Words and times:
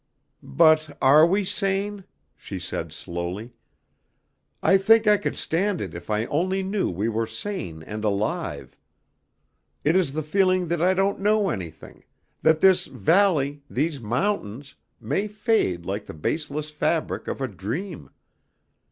"But 0.41 0.97
are 0.99 1.27
we 1.27 1.45
sane?" 1.45 2.05
she 2.35 2.57
said 2.57 2.91
slowly, 2.91 3.53
"I 4.63 4.79
think 4.79 5.05
I 5.05 5.17
could 5.17 5.37
stand 5.37 5.79
it 5.79 5.93
if 5.93 6.09
I 6.09 6.25
only 6.25 6.63
knew 6.63 6.89
we 6.89 7.07
were 7.07 7.27
sane 7.27 7.83
and 7.83 8.03
alive. 8.03 8.75
It 9.83 9.95
is 9.95 10.13
the 10.13 10.23
feeling 10.23 10.69
that 10.69 10.81
I 10.81 10.95
don't 10.95 11.19
know 11.19 11.49
anything, 11.51 12.03
that 12.41 12.61
this 12.61 12.87
valley, 12.87 13.61
these 13.69 13.99
mountains, 14.01 14.73
may 14.99 15.27
fade 15.27 15.85
like 15.85 16.05
the 16.05 16.15
baseless 16.15 16.71
fabric 16.71 17.27
of 17.27 17.39
a 17.39 17.47
dream. 17.47 18.09